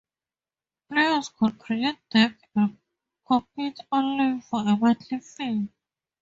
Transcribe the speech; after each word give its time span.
Players 0.89 1.29
could 1.29 1.59
create 1.59 1.99
decks 2.09 2.41
and 2.55 2.75
compete 3.27 3.77
online 3.91 4.41
for 4.41 4.61
a 4.61 4.75
monthly 4.75 5.19
fee. 5.19 5.69